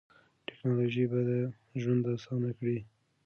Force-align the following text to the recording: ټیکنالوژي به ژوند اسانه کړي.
ټیکنالوژي 0.45 1.05
به 1.11 1.19
ژوند 1.81 2.03
اسانه 2.15 2.51
کړي. 2.57 2.77